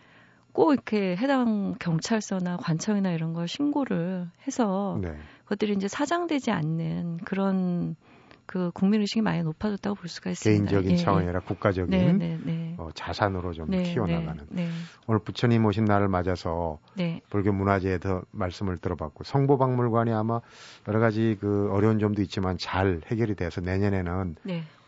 [0.52, 5.14] 꼭 이렇게 해당 경찰서나 관청이나 이런 걸 신고를 해서 네.
[5.44, 7.96] 그것들이 이제 사장되지 않는 그런
[8.46, 10.70] 그 국민 의식이 많이 높아졌다고 볼 수가 있습니다.
[10.70, 10.96] 개인적인 예.
[10.96, 12.76] 차원이 아니라 국가적인 네, 네, 네.
[12.78, 14.46] 어, 자산으로 좀 네, 키워나가는.
[14.50, 14.70] 네, 네.
[15.08, 16.80] 오늘 부처님 오신 날을 맞아서
[17.30, 20.42] 불교 문화재에 더 말씀을 들어봤고 성보박물관이 아마
[20.88, 24.36] 여러 가지 그 어려운 점도 있지만 잘 해결이 돼서 내년에는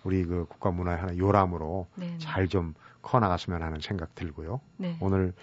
[0.03, 1.87] 우리 그 국가 문화의 하나 요람으로
[2.19, 2.73] 잘 좀
[3.07, 4.59] 커 나갔으면 하는 생각 들고요.
[4.99, 5.33] 오늘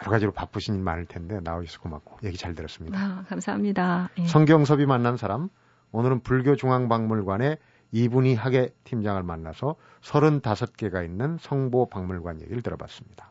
[0.00, 2.98] 여러 가지로 바쁘신 일 많을 텐데 나오셔서 고맙고 얘기 잘 들었습니다.
[2.98, 4.10] 아, 감사합니다.
[4.18, 4.26] 예.
[4.26, 5.48] 성경섭이 만난 사람
[5.90, 7.56] 오늘은 불교중앙박물관의
[7.92, 13.30] 이분이 학예 팀장을 만나서 35개가 있는 성보 박물관 얘기를 들어봤습니다.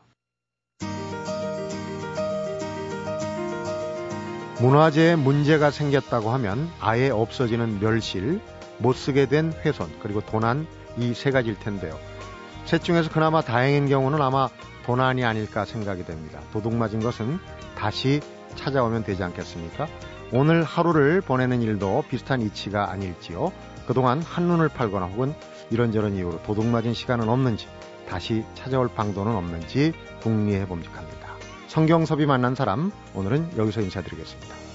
[4.60, 8.40] 문화재에 문제가 생겼다고 하면 아예 없어지는 멸실,
[8.78, 10.66] 못 쓰게 된 훼손, 그리고 도난
[10.98, 11.96] 이 세 가지일 텐데요.
[12.68, 14.50] 셋 중에서 그나마 다행인 경우는 아마
[14.84, 16.38] 도난이 아닐까 생각이 됩니다.
[16.52, 17.38] 도둑 맞은 것은
[17.74, 18.20] 다시
[18.56, 19.86] 찾아오면 되지 않겠습니까?
[20.34, 23.52] 오늘 하루를 보내는 일도 비슷한 이치가 아닐지요.
[23.86, 25.32] 그동안 한눈을 팔거나 혹은
[25.70, 27.68] 이런저런 이유로 도둑 맞은 시간은 없는지
[28.06, 31.26] 다시 찾아올 방도는 없는지 궁리해 봄직합니다.
[31.68, 34.67] 성경섭이 만난 사람 오늘은 여기서 인사드리겠습니다.